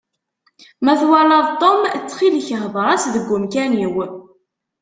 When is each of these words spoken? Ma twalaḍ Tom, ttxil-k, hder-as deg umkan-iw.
Ma 0.83 0.93
twalaḍ 0.99 1.47
Tom, 1.61 1.81
ttxil-k, 2.03 2.49
hder-as 2.63 3.03
deg 3.13 3.27
umkan-iw. 3.35 3.95